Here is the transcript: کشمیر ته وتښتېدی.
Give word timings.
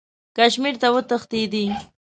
کشمیر 0.37 0.75
ته 0.81 0.87
وتښتېدی. 0.93 1.65